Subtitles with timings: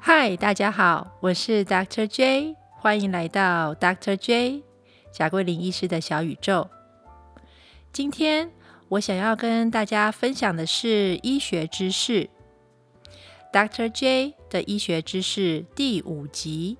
[0.00, 2.06] 嗨，大家好，我是 Dr.
[2.06, 4.16] J，欢迎来到 Dr.
[4.16, 4.62] J
[5.12, 6.68] 贾桂林医师的小宇宙。
[7.92, 8.50] 今天
[8.88, 12.28] 我想要跟大家分享的是医学知识
[13.52, 13.88] ，Dr.
[13.90, 16.76] J 的医学知识第五集：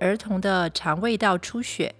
[0.00, 1.94] 儿童的肠胃道出血。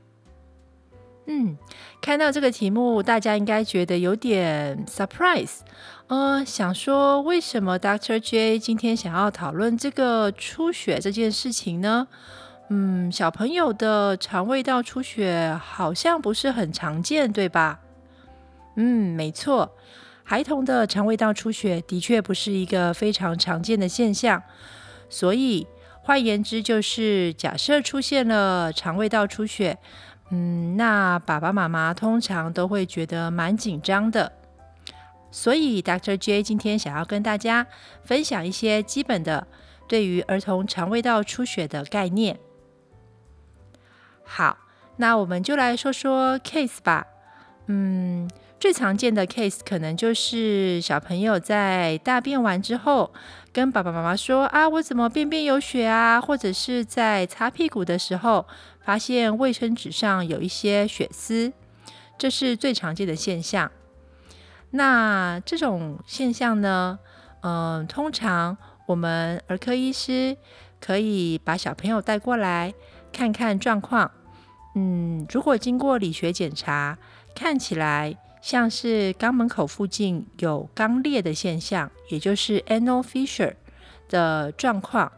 [1.27, 1.57] 嗯，
[2.03, 5.61] 看到这个题目，大家应该觉得有点 surprise，
[6.09, 12.09] 呃，想说为什么 Doctor J 今天想要讨论这个出血这件事情呢？
[12.69, 17.81] 嗯，小朋友的肠胃道出血好像不是很常见，对吧？
[18.77, 19.75] 嗯，没错，
[20.25, 24.43] 孩童的肠胃道出血的确不是一个非常常见的现象，
[25.09, 25.67] 所以
[26.03, 29.79] 换言之，就是假设出现了肠胃道出血。
[30.31, 34.33] 嗯，那爸爸妈妈通常都会觉得蛮紧张的，
[35.31, 36.17] 所以 Dr.
[36.17, 37.67] J 今天想要跟大家
[38.03, 39.47] 分享一些基本的
[39.87, 42.39] 对于儿童肠胃道出血的概念。
[44.25, 44.57] 好，
[44.97, 47.07] 那我们就来说说 case 吧。
[47.67, 53.13] 嗯，最常见的 case 可能就是小朋友在大便完之后，
[53.55, 56.21] 跟爸爸妈妈说啊，我怎么便便有血啊？
[56.21, 58.45] 或者是在擦屁股的时候。
[58.85, 61.51] 发现卫生纸上有一些血丝，
[62.19, 63.73] 这是最常见的现象。
[64.73, 66.99] 那这种现象呢，
[67.41, 70.37] 嗯，通常我们儿科医师
[70.83, 72.75] 可以把小朋友带过来
[73.11, 74.11] 看看状况。
[74.75, 76.99] 嗯，如果经过理学检查，
[77.35, 78.15] 看起来
[78.45, 83.55] 像是肛门口附近有肛裂的现象，也就是 anal fissure
[84.11, 85.11] 的状况，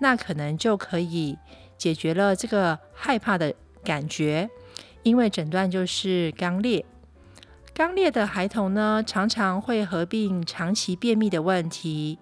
[0.00, 1.38] 那可能就可以。
[1.78, 4.50] 解决了这个害怕的感觉，
[5.02, 6.84] 因为诊断就是肛裂。
[7.74, 12.18] 肛裂的孩童呢，常常会合并长期便秘的问题，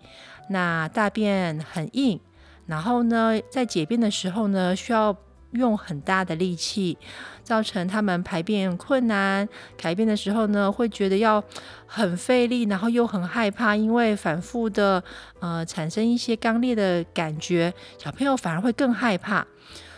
[0.50, 2.20] 那大便很硬，
[2.66, 5.16] 然后呢，在解便的时候呢，需要。
[5.54, 6.98] 用很大的力气，
[7.42, 9.48] 造成他们排便困难。
[9.78, 11.42] 排便的时候呢，会觉得要
[11.86, 15.02] 很费力，然后又很害怕，因为反复的
[15.40, 19.46] 呃产生一些肛裂的感觉，小朋友反而会更害怕。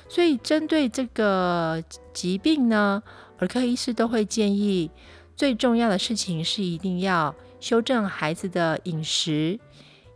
[0.09, 1.83] 所以针对这个
[2.13, 3.03] 疾病呢，
[3.39, 4.91] 儿科医师都会建议，
[5.35, 9.59] 最重要的事情是一定要修正孩子的饮食，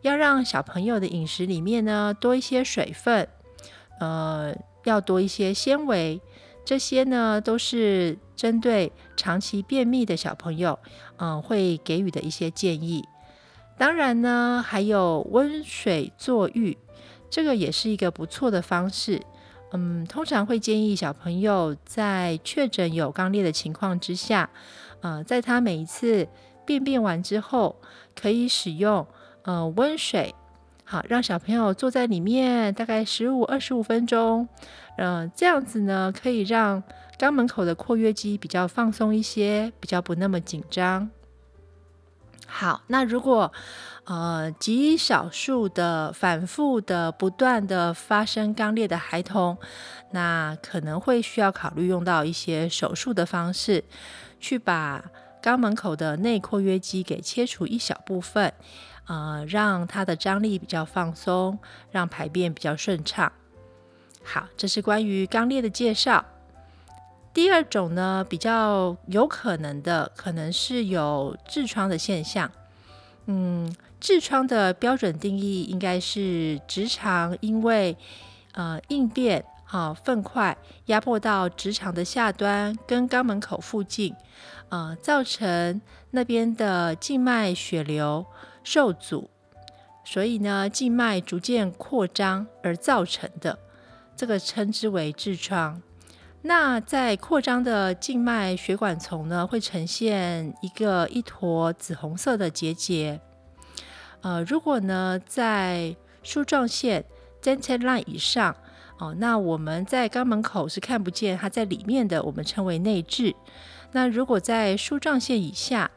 [0.03, 3.27] 要让小朋友的饮食里面呢多一些水分，
[4.01, 4.55] 呃。
[4.85, 6.21] 要多一些纤维，
[6.65, 10.79] 这些呢都是针对长期便秘的小朋友，
[11.19, 13.05] 嗯，会给予的一些建议。
[13.79, 16.77] 当然呢，还有温水坐浴，
[17.31, 19.23] 这个也是一个不错的方式。
[19.73, 24.51] 嗯，通常会建议小朋友在确诊有肛裂的情况之下，
[25.01, 26.29] 呃，在他每一次
[26.67, 27.77] 便便完之后，
[28.15, 29.07] 可以使用
[29.45, 30.35] 呃温水。
[30.91, 34.49] 好，让小朋友坐在里面，大概十五二十五分钟，
[34.99, 36.83] 嗯，这样子呢，可以让
[37.17, 41.09] 肛门口的括约肌比较放松一些，比较不那么紧张。
[42.45, 43.53] 好，那如果
[44.03, 49.57] 呃极少数的反复的不断的发生肛裂的孩童，
[50.11, 53.85] 那可能会需要考虑用到一些手术的方式，
[54.41, 55.05] 去把
[55.41, 58.53] 肛门口的内括约肌给切除一小部分。
[59.11, 61.59] 呃，让它的张力比较放松，
[61.91, 63.33] 让排便比较顺畅。
[64.23, 66.25] 好，这是关于肛裂的介绍。
[67.35, 72.49] 第二种呢，比较有可能的，可能是有痔疮的现象。
[73.27, 77.97] 嗯，痔疮的标准定义应该是直肠因为
[78.53, 80.57] 呃应便啊粪块
[80.87, 84.15] 压迫到直肠的下端跟肛门口附近，
[84.69, 85.83] 呃，造成
[86.13, 88.25] 那边的静脉血流。
[88.63, 89.31] 受阻，
[90.05, 93.59] 所以呢，静脉逐渐扩张而造成的，
[94.17, 95.83] 这个称之为痔疮。
[96.43, 103.21] 那在扩张的静脉血管丛呢，会呈现一个一坨紫红色的结节。
[104.23, 107.05] 呃，如果呢在梳状线
[107.43, 108.57] （dentate line） 以上，
[108.99, 113.35] 哦，那我们在肛门口是看不见它在里面的，我们称为内痔。
[113.93, 115.91] 那如果在梳状线以下，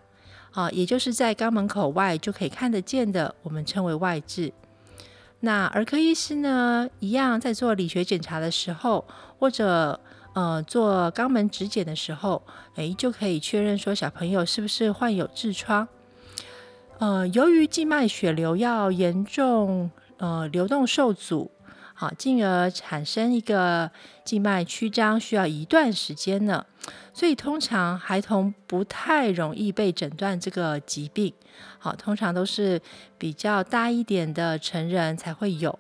[0.54, 4.52] 啊，也就是在肛门口外就可以看得见的，我们称为外痔。
[5.40, 9.06] 那儿科医师呢，一样在做理学检查的时候，
[9.38, 10.00] 或者
[10.34, 12.42] 呃做肛门指检的时候，
[12.76, 15.88] 诶，就可以确认说小朋友是不是患有痔疮。
[17.00, 21.52] 呃，由于静脉血流要严重呃流动受阻，
[21.94, 23.90] 好，进而产生一个
[24.26, 26.66] 静脉曲张，需要一段时间呢。
[27.14, 31.34] 所以通常孩童不太容易被诊断这个疾病，
[31.78, 32.82] 好，通常都是
[33.18, 35.78] 比较大一点的成人才会有。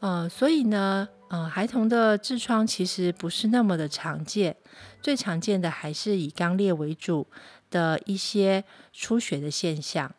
[0.00, 4.56] 呃，所以呢，呃，孩童的痔疮其实不是那么的常见，
[5.02, 7.26] 最常见的还是以肛裂为主
[7.70, 10.12] 的一些出血的现象。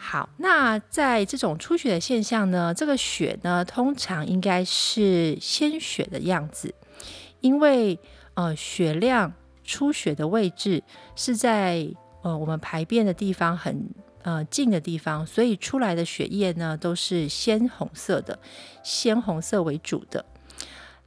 [0.00, 6.72] 好，那在这种出血的现象呢，这个血呢，通常应该是鲜血的样子，
[7.40, 7.98] 因为
[8.34, 9.32] 呃，血量
[9.64, 10.84] 出血的位置
[11.16, 11.86] 是在
[12.22, 13.90] 呃我们排便的地方很
[14.22, 18.38] 呃近的地方，所以出来的血液呢都是鲜红色的，
[18.84, 20.24] 鲜红色为主的。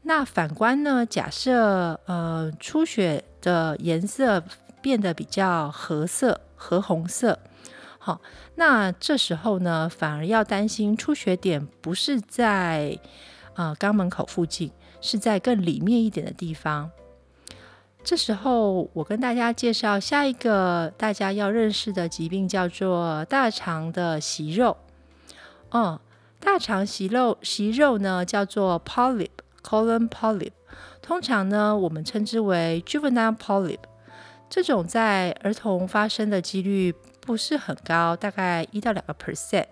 [0.04, 4.44] 那反观呢，假设呃出血的颜色
[4.82, 7.40] 变得比较褐色、褐红色。
[8.04, 8.20] 好，
[8.56, 12.98] 那这时候呢，反而要担心出血点不是在
[13.54, 14.72] 呃肛门口附近，
[15.02, 16.90] 是在更里面一点的地方。
[18.04, 24.78] 这时候，我跟大家介绍下一个大家要认识的疾病，叫做大肠的息肉。
[25.70, 26.00] 嗯，
[26.40, 30.54] 大肠息肉息肉呢，叫做 polyp（colon polyp），
[31.04, 33.82] 通常呢，我们称之为 juvenile polyp。
[34.50, 36.96] 这种在儿童发生的几率。
[37.22, 39.68] 不是很高，大概一到两个 percent，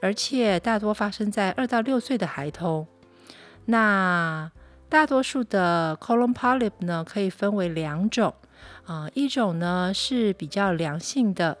[0.00, 2.86] 而且大多发生在二到六岁的孩童。
[3.66, 4.50] 那
[4.88, 8.34] 大多数的 colon polyp 呢，可以分为两种
[8.84, 11.56] 啊，一种呢是比较良性的，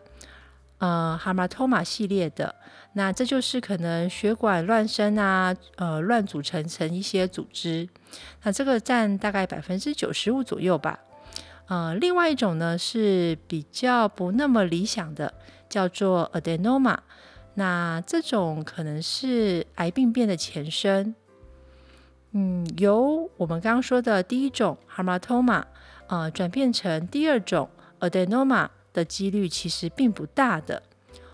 [0.78, 2.54] 呃，hamartoma 系列的，
[2.94, 7.88] 那这就是可能血管乱生啊，呃，乱组成成一些组织，
[8.42, 10.98] 那这个占大概百分之九十五左右吧。
[11.68, 15.32] 呃，另外一种呢是比较不那么理想的，
[15.68, 16.98] 叫做 adenoma。
[17.54, 21.14] 那这种可能是癌病变的前身。
[22.32, 25.66] 嗯，由我们刚刚说的第一种 h a m a t o m a
[26.08, 27.68] 呃，转变成第二种
[28.00, 30.82] adenoma 的几率其实并不大的。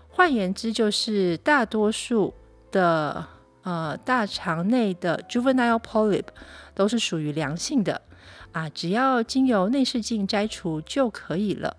[0.09, 2.33] 换言之，就是大多数
[2.71, 3.25] 的
[3.63, 6.25] 呃大肠内的 juvenile polyp
[6.73, 8.01] 都是属于良性的。
[8.51, 11.77] 啊，只要经由内视镜摘除就可以了。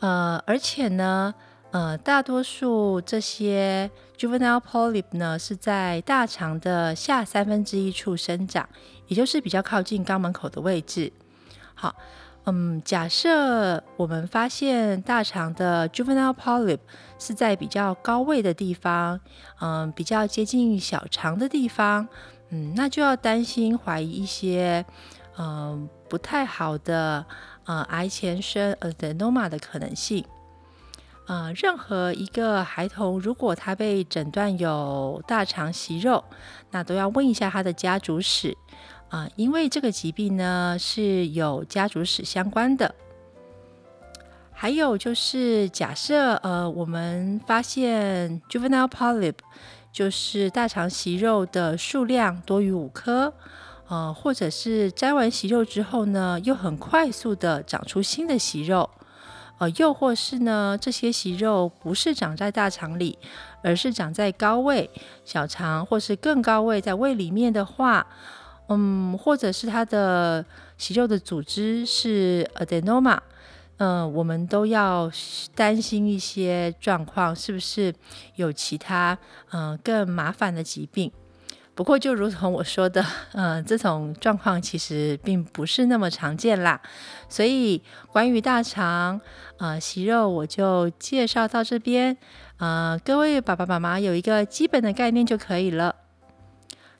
[0.00, 1.34] 呃，而且呢，
[1.70, 8.68] 呃，大多数这些 juvenile polyp 呢是在大肠的下三分之一处生长，
[9.08, 11.12] 也就是比较靠近肛门口的位置。
[11.74, 11.94] 好，
[12.44, 16.78] 嗯，假设我们发现大肠的 juvenile polyp
[17.18, 19.20] 是在比较高位的地方，
[19.60, 22.08] 嗯，比较接近小肠的地方。
[22.50, 24.84] 嗯，那就要担心怀疑一些，
[25.36, 27.26] 嗯，不太好的，
[27.64, 30.24] 呃，癌前生 adenoma 的可能性。
[31.26, 36.22] 呃，任何一个孩童，如果他被诊断有大肠息肉，
[36.70, 38.56] 那都要问一下他的家族史，
[39.08, 42.94] 啊，因为这个疾病呢是有家族史相关的。
[44.52, 49.34] 还有就是，假设呃，我们发现 juvenile polyp。
[49.96, 53.32] 就是大肠息肉的数量多于五颗，
[53.88, 58.90] 呃，或者是摘完息肉之后呢，又很快速的长出新的息肉，
[59.56, 63.18] 呃，又或是呢，这些息肉不是长在大肠里，
[63.62, 64.90] 而是长在高位
[65.24, 68.06] 小肠，或是更高位在胃里面的话，
[68.68, 70.44] 嗯，或者是它的
[70.76, 73.18] 息肉的组织是 adenoma。
[73.78, 75.10] 嗯，我们都要
[75.54, 77.94] 担心一些状况，是不是
[78.36, 79.18] 有其他
[79.50, 81.12] 嗯更麻烦的疾病？
[81.74, 86.80] 不过就如同我说的，嗯，这种状况其实并不是那么常见啦。
[87.28, 89.20] 所以关于大肠
[89.58, 92.16] 呃息肉，我就介绍到这边。
[92.56, 95.96] 呃，各位爸爸妈妈有一个基本的概念就可以了。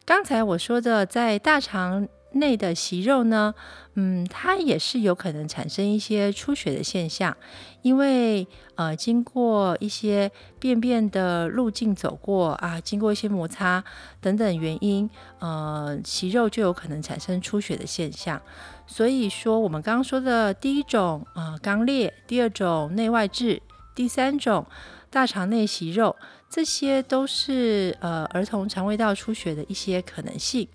[0.04, 2.06] 刚才我说的在大肠。
[2.36, 3.54] 内的息肉呢，
[3.94, 7.36] 嗯，它也是有可能产生一些出血的现象，
[7.82, 13.82] 因为呃，经过一些便便的路径走过啊，经过一些摩擦
[14.20, 18.40] 等等原因，呃，息肉就有可能产生出血的现象。
[18.86, 23.60] 所以说，我们刚刚说的第一种啊，肛裂；第二种内外痔；
[23.94, 24.64] 第三种
[25.10, 26.14] 大肠内息肉，
[26.48, 30.68] 这些都是呃儿童肠胃道出血的一些可能性。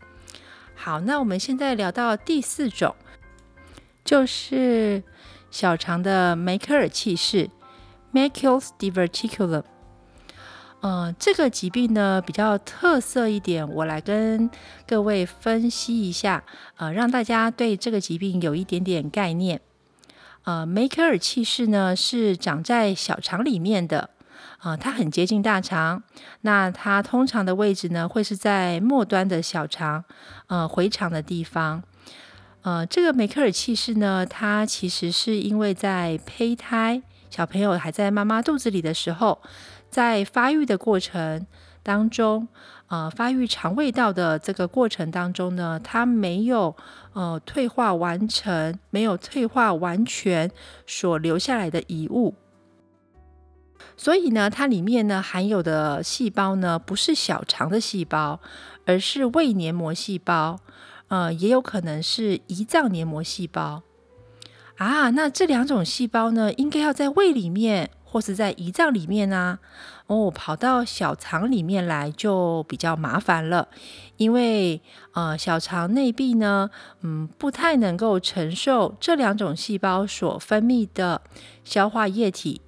[0.83, 2.95] 好，那我们现在聊到第四种，
[4.03, 5.03] 就是
[5.51, 7.51] 小肠的梅克尔气室
[8.11, 9.61] （Macular diverticulum）。
[10.79, 14.50] 呃，这个疾病呢比较特色一点，我来跟
[14.88, 16.43] 各位分析一下，
[16.77, 19.61] 呃，让大家对这个疾病有一点点概念。
[20.45, 24.09] 呃，梅克尔气室呢是长在小肠里面的，
[24.63, 26.03] 呃，它很接近大肠。
[26.41, 30.03] 那它通常的位置呢，会是在末端的小肠，
[30.47, 31.83] 呃，回肠的地方。
[32.61, 39.41] 呃，这个梅克尔憩室呢，它其实是因为在胚胎小朋友还在妈妈肚子里的时候，
[39.89, 41.47] 在发育的过程
[41.81, 42.47] 当中，
[42.87, 46.75] 呃，发育肠胃道的这个过程当中呢，它没有
[47.13, 50.51] 呃退化完成，没有退化完全
[50.85, 52.35] 所留下来的遗物。
[53.97, 58.39] 所以呢，它里面呢含有的细胞呢，不是小肠的细胞，
[58.85, 60.59] 而是胃黏膜细胞，
[61.07, 63.83] 呃，也有可能是胰脏黏膜细胞
[64.77, 65.11] 啊。
[65.11, 69.59] 那这两种细胞呢，应该要在胃里面或是在胰脏里面啊。
[70.07, 73.69] 哦，跑到小肠里面来就比较麻烦了，
[74.17, 74.81] 因为
[75.13, 76.69] 呃，小肠内壁呢，
[77.00, 81.21] 嗯，不太能够承受这两种细胞所分泌的
[81.63, 82.59] 消化液体。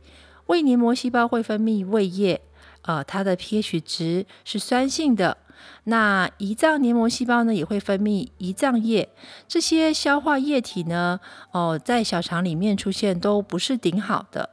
[0.48, 2.42] 胃黏膜细胞会分泌胃液，
[2.84, 5.38] 呃，它的 pH 值是酸性的。
[5.86, 9.10] 那胰脏黏膜细胞呢，也会分泌胰脏液。
[9.48, 11.20] 这些消化液体呢，
[11.52, 14.50] 哦，在小肠里面出现都不是顶好的，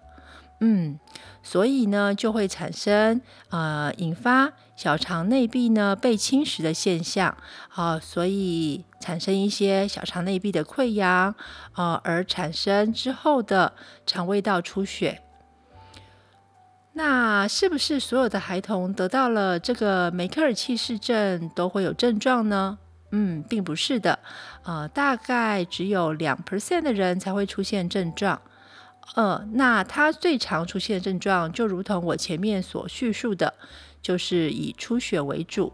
[0.61, 1.01] 嗯，
[1.43, 7.37] 所以呢，就会产生呃，引发小肠内壁呢被侵蚀的现象，
[7.75, 11.35] 啊，所以产生一些小肠内壁的溃疡，
[11.75, 13.73] 呃，而产生之后的
[14.07, 15.23] 肠胃道出血。
[17.03, 22.77] 那是不是所有的孩童得到了这个梅克尔憩室症都会有症状呢？
[23.11, 24.19] 嗯，并不是的，
[24.65, 28.43] 呃，大概只有两 percent 的人才会出现症状。
[29.15, 33.55] 呃，那它最常出现的症状，就如同我前面所叙述的，
[34.03, 35.73] 就是以出血为主。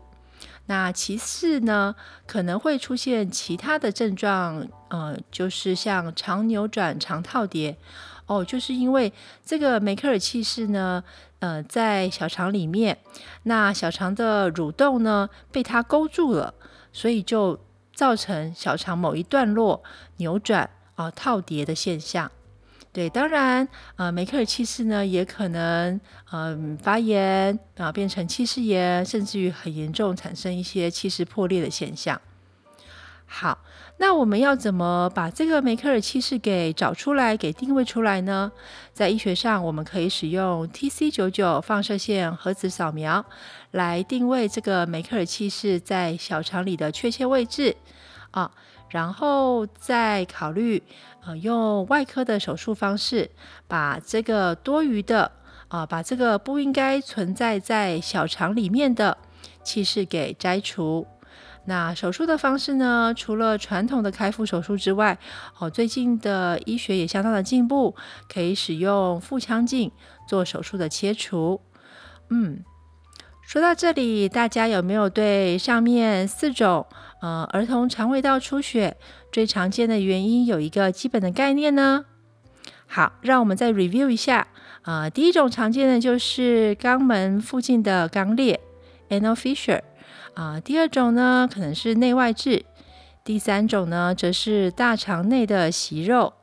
[0.67, 1.97] 那其次呢，
[2.29, 7.77] 可能会出现其他的症状，呃，就是像肠扭转、肠套叠。
[8.27, 9.13] 哦，就是因为
[9.45, 11.03] 这个梅克尔憩室呢，
[11.39, 12.99] 呃，在小肠里面，
[13.45, 16.53] 那小肠的蠕动呢被它勾住了，
[16.93, 17.59] 所以就
[17.95, 19.83] 造成小肠某一段落
[20.17, 22.31] 扭转啊套叠的现象。
[22.93, 26.01] 对，当然，呃，梅克尔憩室呢也可能
[26.33, 32.21] 嗯发炎啊，变成憩室炎，甚至于很严重，产生一些憩室破裂的现象。
[33.27, 33.59] 好。
[33.99, 38.53] 那我们要怎么把这个梅克尔憩室给找出来、给定位出来呢？
[38.93, 43.25] 在医学上，我们可以使用 TC 九九放射线核子扫描
[43.71, 47.75] 来定位这个梅克尔憩室在小肠里的确切位置
[48.33, 48.51] 啊，
[48.91, 50.83] 然后再考虑
[51.25, 53.31] 呃用外科的手术方式
[53.67, 55.33] 把这个多余的
[55.69, 59.17] 啊，把这个不应该存在在小肠里面的
[59.65, 61.07] 憩室给摘除。
[61.69, 63.13] 那手术的方式呢？
[63.17, 65.19] 除了传统的开腹手术之外，
[65.59, 67.97] 哦，最近的医学也相当的进步，
[68.33, 69.91] 可以使用腹腔镜
[70.29, 71.61] 做手术的切除。
[72.31, 72.61] 嗯，
[73.43, 76.87] 说到这里，大家有没有对上面四种
[77.21, 78.97] 呃儿童肠胃道出血
[79.33, 82.05] 最常见的原因有一个基本的概念呢？
[82.87, 84.47] 好，让我们再 review 一下。
[84.83, 88.61] 呃，第一种常见的就是肛门附近的肛裂
[89.09, 89.83] （anal fissure）。
[90.37, 92.63] 啊，第二种呢可能是内外痔，
[93.25, 96.35] 第三种呢则是大肠内的息肉，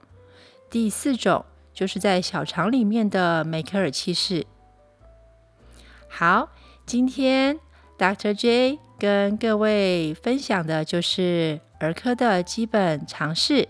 [0.71, 1.45] 第四种
[1.75, 4.47] 就是在小肠里面的梅克尔憩室。
[6.09, 6.49] 好，
[6.87, 7.59] 今天
[7.99, 8.33] Dr.
[8.33, 13.67] J 跟各位分享的就是儿科的基本常识，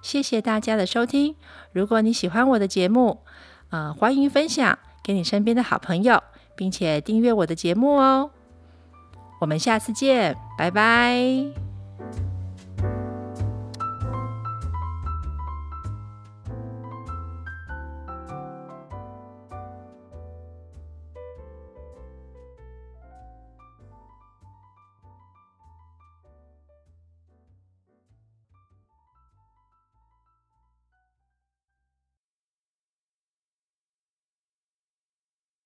[0.00, 1.36] 谢谢大家的收听。
[1.72, 3.20] 如果你喜欢我的节目，
[3.68, 6.22] 呃，欢迎分享给你身边的好朋友，
[6.56, 8.30] 并且订阅我的节目哦。
[9.38, 11.18] 我们下次见，拜拜。